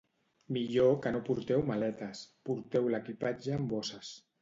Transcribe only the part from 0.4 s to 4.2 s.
Millor que no porteu maletes, porteu l'equipatge en bosses